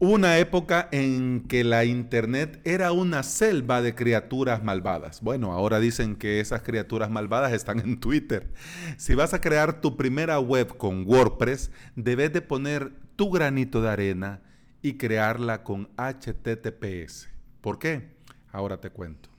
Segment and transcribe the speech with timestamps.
[0.00, 5.20] Una época en que la Internet era una selva de criaturas malvadas.
[5.20, 8.52] Bueno, ahora dicen que esas criaturas malvadas están en Twitter.
[8.96, 13.88] Si vas a crear tu primera web con WordPress, debes de poner tu granito de
[13.88, 14.42] arena
[14.82, 17.28] y crearla con HTTPS.
[17.60, 18.14] ¿Por qué?
[18.50, 19.33] Ahora te cuento.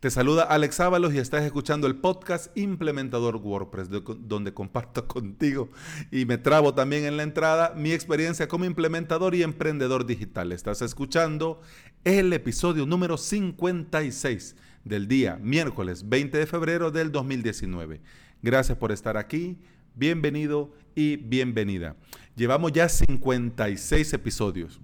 [0.00, 5.68] Te saluda Alex Ábalos y estás escuchando el podcast Implementador WordPress, donde comparto contigo
[6.10, 10.52] y me trabo también en la entrada mi experiencia como implementador y emprendedor digital.
[10.52, 11.60] Estás escuchando
[12.04, 18.00] el episodio número 56 del día miércoles 20 de febrero del 2019.
[18.40, 19.58] Gracias por estar aquí,
[19.94, 21.94] bienvenido y bienvenida.
[22.36, 24.80] Llevamos ya 56 episodios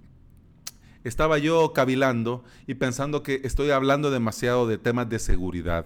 [1.03, 5.85] estaba yo cavilando y pensando que estoy hablando demasiado de temas de seguridad,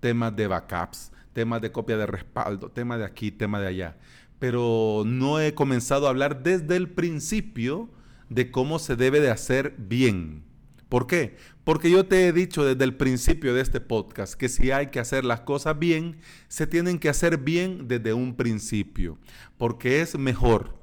[0.00, 3.96] temas de backups, temas de copia de respaldo, temas de aquí, temas de allá.
[4.38, 7.90] Pero no he comenzado a hablar desde el principio
[8.28, 10.44] de cómo se debe de hacer bien.
[10.88, 11.36] ¿Por qué?
[11.62, 14.98] Porque yo te he dicho desde el principio de este podcast que si hay que
[14.98, 19.18] hacer las cosas bien, se tienen que hacer bien desde un principio.
[19.56, 20.79] Porque es mejor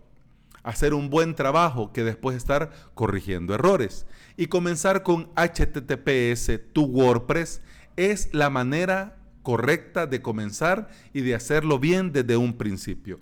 [0.68, 4.06] hacer un buen trabajo que después estar corrigiendo errores.
[4.36, 7.62] Y comenzar con HTTPS, tu WordPress,
[7.96, 13.22] es la manera correcta de comenzar y de hacerlo bien desde un principio.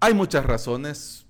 [0.00, 1.26] Hay muchas razones,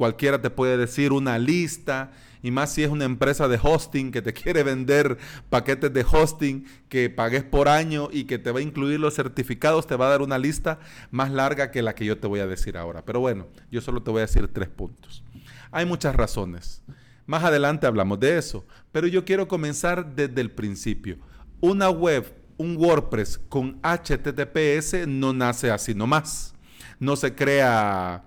[0.00, 2.10] cualquiera te puede decir una lista,
[2.42, 5.18] y más si es una empresa de hosting que te quiere vender
[5.50, 9.86] paquetes de hosting que pagues por año y que te va a incluir los certificados,
[9.86, 10.78] te va a dar una lista
[11.10, 13.04] más larga que la que yo te voy a decir ahora.
[13.04, 15.22] Pero bueno, yo solo te voy a decir tres puntos.
[15.70, 16.82] Hay muchas razones.
[17.26, 21.18] Más adelante hablamos de eso, pero yo quiero comenzar desde el principio.
[21.60, 22.24] Una web,
[22.56, 26.54] un WordPress con HTTPS no nace así nomás.
[26.98, 28.24] No se crea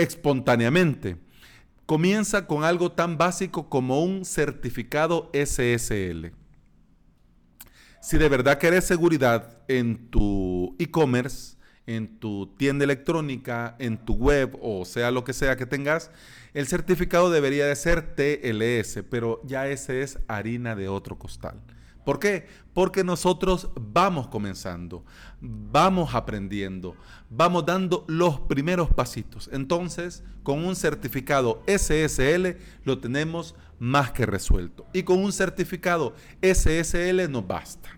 [0.00, 1.16] espontáneamente
[1.86, 6.32] comienza con algo tan básico como un certificado SSL.
[8.00, 11.56] Si de verdad querés seguridad en tu e-commerce,
[11.86, 16.12] en tu tienda electrónica, en tu web o sea lo que sea que tengas,
[16.54, 21.60] el certificado debería de ser TLS, pero ya ese es harina de otro costal.
[22.04, 22.46] ¿Por qué?
[22.72, 25.04] Porque nosotros vamos comenzando,
[25.40, 26.96] vamos aprendiendo,
[27.28, 29.50] vamos dando los primeros pasitos.
[29.52, 34.86] Entonces, con un certificado SSL lo tenemos más que resuelto.
[34.92, 37.90] Y con un certificado SSL nos basta.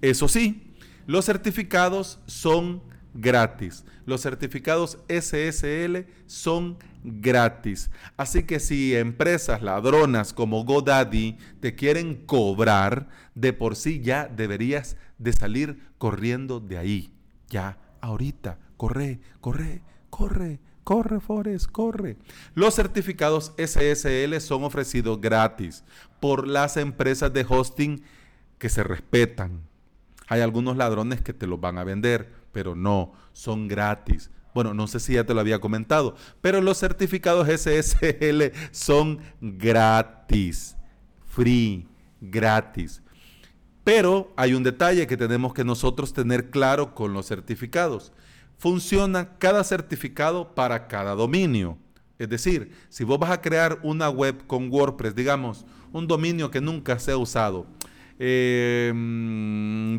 [0.00, 0.74] Eso sí,
[1.06, 2.82] los certificados son
[3.14, 3.84] gratis.
[4.10, 7.92] Los certificados SSL son gratis.
[8.16, 14.96] Así que si empresas ladronas como GoDaddy te quieren cobrar, de por sí ya deberías
[15.18, 17.12] de salir corriendo de ahí.
[17.48, 20.58] Ya, ahorita, corre, corre, corre.
[20.82, 22.16] Corre, Forest, corre.
[22.54, 25.84] Los certificados SSL son ofrecidos gratis
[26.18, 28.02] por las empresas de hosting
[28.58, 29.60] que se respetan.
[30.26, 34.30] Hay algunos ladrones que te los van a vender, pero no, son gratis.
[34.54, 40.76] Bueno, no sé si ya te lo había comentado, pero los certificados SSL son gratis,
[41.26, 41.86] free,
[42.20, 43.02] gratis.
[43.84, 48.12] Pero hay un detalle que tenemos que nosotros tener claro con los certificados.
[48.58, 51.78] Funciona cada certificado para cada dominio.
[52.18, 56.60] Es decir, si vos vas a crear una web con WordPress, digamos, un dominio que
[56.60, 57.66] nunca se ha usado,
[58.18, 58.92] eh,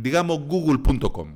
[0.01, 1.35] digamos google.com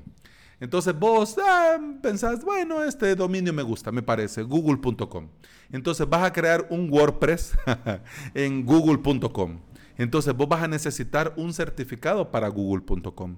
[0.60, 5.30] entonces vos ah, pensás, bueno, este dominio me gusta, me parece, google.com.
[5.72, 7.58] Entonces vas a crear un WordPress
[8.34, 9.60] en google.com.
[9.98, 13.38] Entonces vos vas a necesitar un certificado para google.com.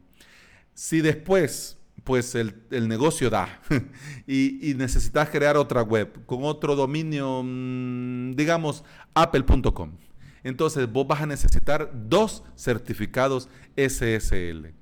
[0.74, 2.54] Si después, pues el,
[2.88, 3.62] negocio da
[4.28, 8.84] y, necesitas crear otra web con otro dominio, mm, digamos,
[9.14, 9.98] apple.com.
[10.44, 14.74] Entonces vos vas a necesitar dos certificados SSL.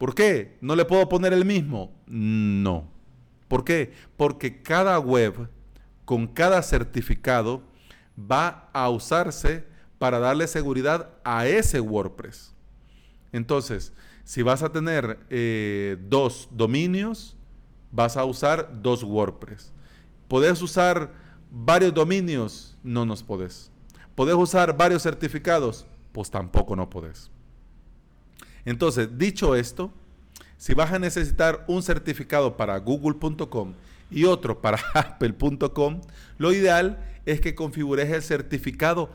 [0.00, 0.56] ¿Por qué?
[0.62, 1.92] ¿No le puedo poner el mismo?
[2.06, 2.88] No.
[3.48, 3.92] ¿Por qué?
[4.16, 5.50] Porque cada web
[6.06, 7.62] con cada certificado
[8.18, 9.66] va a usarse
[9.98, 12.54] para darle seguridad a ese WordPress.
[13.30, 13.92] Entonces,
[14.24, 17.36] si vas a tener eh, dos dominios,
[17.92, 19.70] vas a usar dos WordPress.
[20.28, 21.12] ¿Podés usar
[21.50, 22.74] varios dominios?
[22.82, 23.70] No nos podés.
[24.14, 25.86] ¿Podés usar varios certificados?
[26.12, 27.30] Pues tampoco no podés.
[28.64, 29.92] Entonces, dicho esto,
[30.56, 33.74] si vas a necesitar un certificado para google.com
[34.10, 36.00] y otro para apple.com,
[36.38, 39.10] lo ideal es que configures el certificado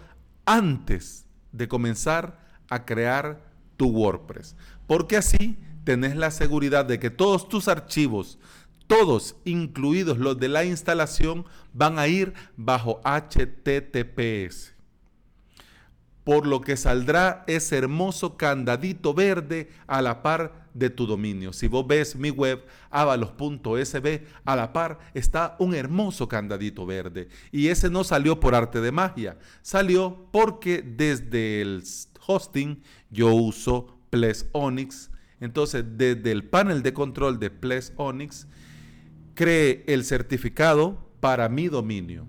[0.45, 2.39] antes de comenzar
[2.69, 3.41] a crear
[3.77, 4.55] tu WordPress.
[4.87, 8.39] Porque así tenés la seguridad de que todos tus archivos,
[8.87, 14.74] todos, incluidos los de la instalación, van a ir bajo HTTPS.
[16.25, 21.53] Por lo que saldrá ese hermoso candadito verde a la par de tu dominio.
[21.53, 27.29] Si vos ves mi web, avalos.sb, a la par está un hermoso candadito verde.
[27.51, 31.83] Y ese no salió por arte de magia, salió porque desde el
[32.27, 35.09] hosting yo uso Ples Onyx.
[35.39, 38.47] Entonces, desde el panel de control de Ples Onyx,
[39.33, 42.27] cree el certificado para mi dominio.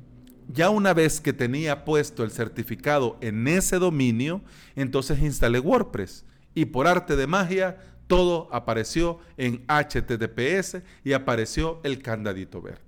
[0.48, 4.42] Ya una vez que tenía puesto el certificado en ese dominio,
[4.76, 12.00] entonces instalé WordPress y por arte de magia todo apareció en HTTPS y apareció el
[12.00, 12.80] candadito verde.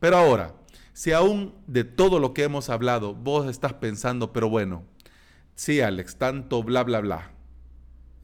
[0.00, 0.54] Pero ahora,
[0.92, 4.84] si aún de todo lo que hemos hablado vos estás pensando, pero bueno,
[5.54, 7.30] sí Alex, tanto bla bla bla,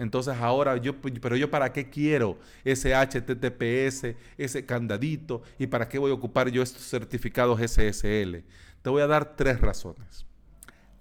[0.01, 5.99] entonces ahora yo, pero yo para qué quiero ese HTTPS, ese candadito y para qué
[5.99, 8.43] voy a ocupar yo estos certificados SSL.
[8.81, 10.25] Te voy a dar tres razones.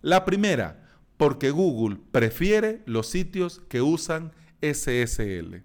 [0.02, 0.86] La primera,
[1.16, 5.64] porque Google prefiere los sitios que usan SSL.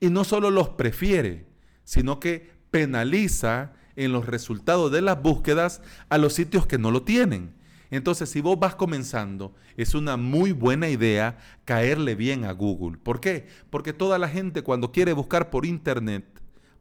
[0.00, 1.46] Y no solo los prefiere,
[1.84, 7.04] sino que penaliza en los resultados de las búsquedas a los sitios que no lo
[7.04, 7.54] tienen.
[7.90, 12.98] Entonces, si vos vas comenzando, es una muy buena idea caerle bien a Google.
[12.98, 13.46] ¿Por qué?
[13.70, 16.24] Porque toda la gente cuando quiere buscar por Internet,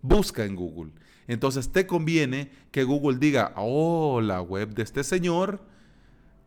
[0.02, 0.92] busca en Google.
[1.28, 5.62] Entonces, te conviene que Google diga, oh, la web de este señor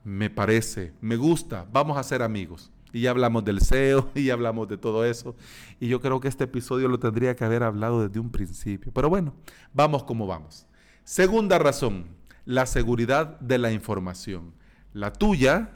[0.05, 2.71] me parece, me gusta, vamos a ser amigos.
[2.93, 5.35] Y ya hablamos del SEO y ya hablamos de todo eso.
[5.81, 8.93] Y yo creo que este episodio lo tendría que haber hablado desde un principio.
[8.93, 9.35] Pero bueno,
[9.75, 10.67] vamos como vamos.
[11.03, 12.07] Segunda razón,
[12.47, 14.55] la seguridad de la información,
[14.95, 15.73] la tuya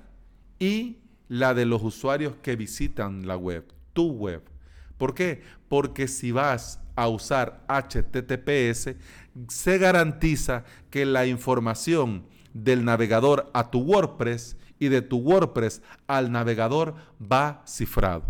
[0.58, 4.42] y la de los usuarios que visitan la web, tu web.
[4.96, 5.42] ¿Por qué?
[5.68, 8.94] Porque si vas a usar HTTPS,
[9.48, 12.24] se garantiza que la información
[12.54, 18.24] del navegador a tu WordPress y de tu WordPress al navegador va cifrado,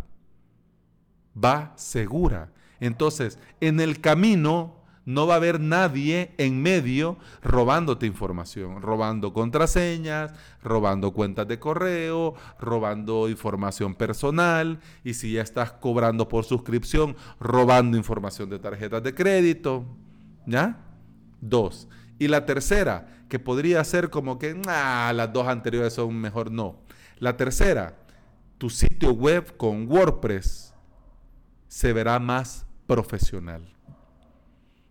[1.33, 2.53] va segura.
[2.81, 10.32] Entonces, en el camino no va a haber nadie en medio robándote información, robando contraseñas,
[10.62, 17.97] robando cuentas de correo, robando información personal y si ya estás cobrando por suscripción, robando
[17.97, 19.85] información de tarjetas de crédito.
[20.47, 20.79] ¿Ya?
[21.41, 21.88] Dos.
[22.19, 26.81] Y la tercera, que podría ser como que ah, las dos anteriores son mejor, no.
[27.19, 27.96] La tercera,
[28.58, 30.75] tu sitio web con WordPress
[31.69, 33.62] se verá más profesional.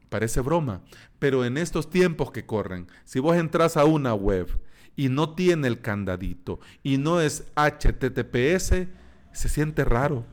[0.10, 0.82] Parece broma,
[1.20, 4.48] pero en estos tiempos que corren, si vos entras a una web
[4.96, 8.88] y no tiene el candadito y no es HTTPS,
[9.32, 10.26] se siente raro,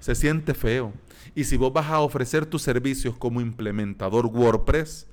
[0.00, 0.92] se siente feo.
[1.36, 5.06] Y si vos vas a ofrecer tus servicios como implementador WordPress,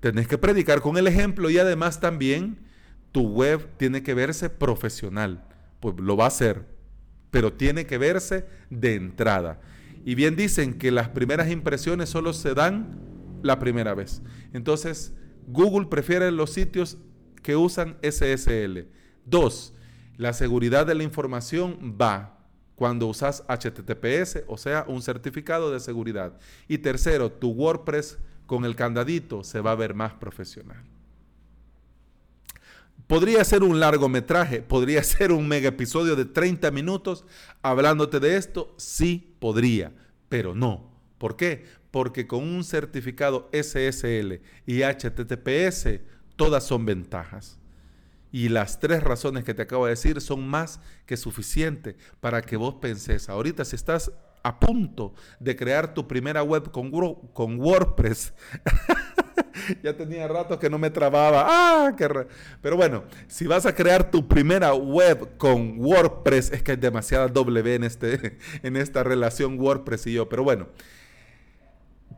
[0.00, 2.58] tenés que predicar con el ejemplo y además también
[3.12, 5.42] tu web tiene que verse profesional.
[5.80, 6.66] Pues lo va a hacer,
[7.30, 9.60] pero tiene que verse de entrada.
[10.04, 14.22] Y bien dicen que las primeras impresiones solo se dan la primera vez.
[14.52, 15.14] Entonces,
[15.46, 16.98] Google prefiere los sitios
[17.42, 18.88] que usan SSL.
[19.24, 19.74] Dos,
[20.16, 22.38] la seguridad de la información va
[22.74, 26.38] cuando usas HTTPS, o sea, un certificado de seguridad.
[26.68, 30.84] Y tercero, tu WordPress con el candadito se va a ver más profesional.
[33.06, 37.24] Podría ser un largometraje, podría ser un mega episodio de 30 minutos
[37.62, 39.92] hablándote de esto, sí podría,
[40.28, 40.97] pero no.
[41.18, 41.64] ¿Por qué?
[41.90, 46.00] porque con un certificado SSL y HTTPS
[46.36, 47.58] todas son ventajas.
[48.30, 52.58] Y las tres razones que te acabo de decir son más que suficientes para que
[52.58, 53.30] vos penses.
[53.30, 58.34] Ahorita si estás a punto de crear tu primera web con, WordPress,
[59.82, 61.46] ya tenía rato que no me trababa.
[61.48, 61.96] Ah,
[62.60, 67.28] Pero bueno, si vas a crear tu primera web con WordPress, es que hay demasiada
[67.28, 70.28] W en, este, en esta relación WordPress y yo.
[70.28, 70.68] Pero bueno,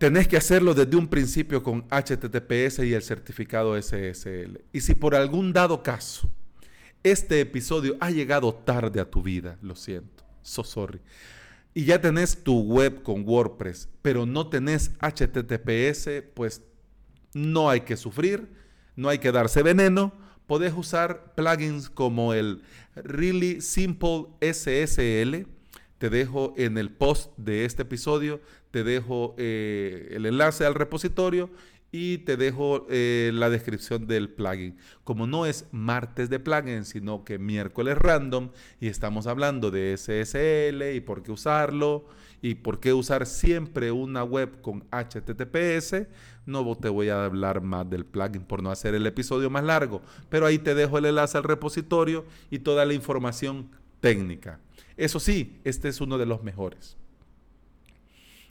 [0.01, 4.59] tenés que hacerlo desde un principio con HTTPS y el certificado SSL.
[4.73, 6.31] Y si por algún dado caso
[7.03, 11.01] este episodio ha llegado tarde a tu vida, lo siento, so sorry.
[11.75, 16.63] Y ya tenés tu web con WordPress, pero no tenés HTTPS, pues
[17.35, 18.49] no hay que sufrir,
[18.97, 20.15] no hay que darse veneno.
[20.47, 22.63] Podés usar plugins como el
[22.95, 25.47] Really Simple SSL.
[26.01, 28.41] Te dejo en el post de este episodio
[28.71, 31.51] te dejo eh, el enlace al repositorio
[31.93, 34.77] y te dejo eh, la descripción del plugin.
[35.03, 40.95] Como no es martes de plugin, sino que miércoles random y estamos hablando de SSL
[40.95, 42.05] y por qué usarlo
[42.43, 46.07] y por qué usar siempre una web con HTTPS,
[46.47, 50.01] no te voy a hablar más del plugin por no hacer el episodio más largo,
[50.29, 53.69] pero ahí te dejo el enlace al repositorio y toda la información
[54.01, 54.61] técnica.
[55.01, 56.97] Eso sí, este es uno de los mejores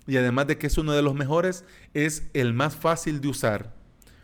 [0.10, 1.63] y además de que es uno de los mejores,
[1.94, 3.75] es el más fácil de usar.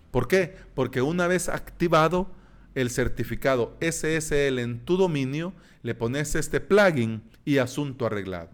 [0.10, 0.56] ¿Por qué?
[0.74, 2.32] Porque una vez activado
[2.74, 5.54] el certificado SSL en tu dominio,
[5.84, 8.50] le pones este plugin y asunto arreglado.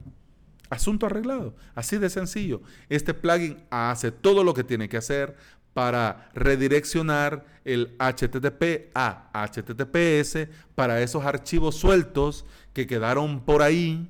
[0.69, 2.61] Asunto arreglado, así de sencillo.
[2.89, 5.37] Este plugin hace todo lo que tiene que hacer
[5.73, 14.09] para redireccionar el HTTP a HTTPS para esos archivos sueltos que quedaron por ahí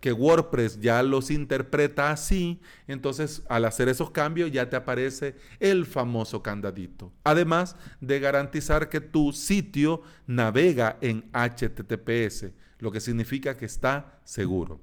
[0.00, 5.86] que WordPress ya los interpreta así, entonces al hacer esos cambios ya te aparece el
[5.86, 7.12] famoso candadito.
[7.24, 14.80] Además de garantizar que tu sitio navega en HTTPS, lo que significa que está seguro.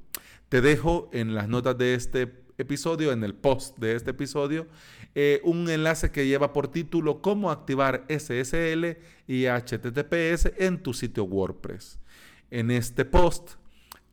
[0.49, 4.67] Te dejo en las notas de este episodio, en el post de este episodio,
[5.13, 11.23] eh, un enlace que lleva por título Cómo activar SSL y HTTPS en tu sitio
[11.23, 11.99] WordPress.
[12.51, 13.53] En este post.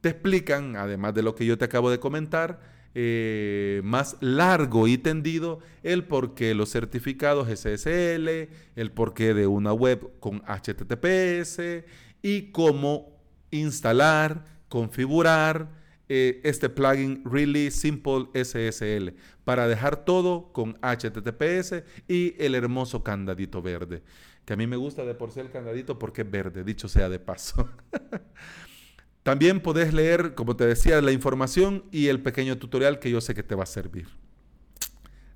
[0.00, 2.60] Te explican, además de lo que yo te acabo de comentar,
[2.94, 10.10] eh, más largo y tendido el porqué los certificados SSL, el porqué de una web
[10.20, 11.84] con HTTPS
[12.20, 13.16] y cómo
[13.50, 15.81] instalar, configurar
[16.14, 19.14] eh, este plugin Really Simple SSL
[19.44, 24.02] para dejar todo con HTTPS y el hermoso candadito verde.
[24.44, 27.08] Que a mí me gusta de por sí el candadito porque es verde, dicho sea
[27.08, 27.66] de paso.
[29.22, 33.34] También podés leer, como te decía, la información y el pequeño tutorial que yo sé
[33.34, 34.08] que te va a servir.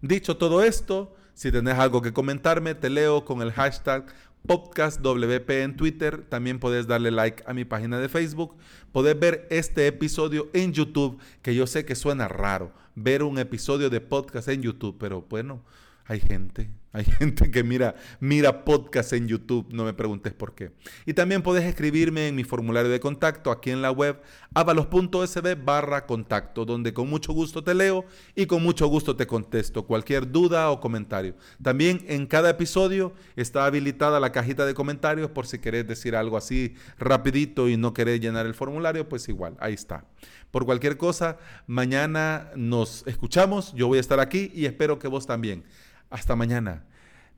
[0.03, 4.13] Dicho todo esto, si tenés algo que comentarme, te leo con el hashtag
[4.47, 6.25] podcastwp en Twitter.
[6.29, 8.57] También podés darle like a mi página de Facebook.
[8.93, 13.91] Podés ver este episodio en YouTube, que yo sé que suena raro ver un episodio
[13.91, 15.63] de podcast en YouTube, pero bueno,
[16.07, 20.73] hay gente, hay gente que mira, mira podcast en YouTube, no me preguntes por qué.
[21.05, 24.23] Y también puedes escribirme en mi formulario de contacto aquí en la web
[24.55, 29.87] avalos.sb barra contacto, donde con mucho gusto te leo y con mucho gusto te contesto
[29.87, 31.35] cualquier duda o comentario.
[31.63, 36.39] También en cada episodio está habilitada la cajita de comentarios por si querés decir algo
[36.39, 40.07] así rapidito y no querés llenar el formulario, pues igual, ahí está.
[40.51, 41.37] Por cualquier cosa,
[41.67, 45.65] mañana nos escuchamos, yo voy a estar aquí y espero que vos también.
[46.11, 46.85] Hasta mañana.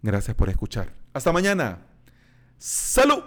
[0.02, 0.90] Gracias por escuchar.
[1.12, 1.78] Hasta mañana.
[2.58, 3.22] Salud.